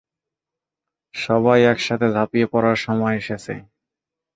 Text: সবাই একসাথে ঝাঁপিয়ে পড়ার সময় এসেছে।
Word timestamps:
সবাই 1.13 1.59
একসাথে 1.65 2.07
ঝাঁপিয়ে 2.15 2.47
পড়ার 2.53 2.77
সময় 2.85 3.15
এসেছে। 3.21 3.53